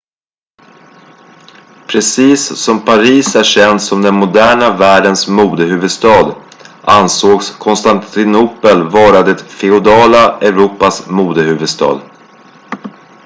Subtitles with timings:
[1.89, 6.35] precis som paris är känt som den moderna världens modehuvudstad
[6.81, 12.01] ansågs konstantinopel vara det feodala europas modehuvudstad